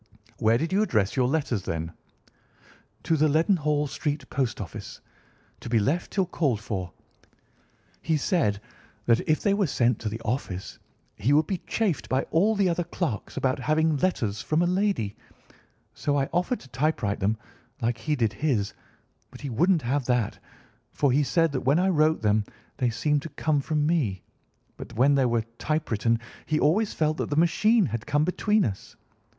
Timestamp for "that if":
9.05-9.43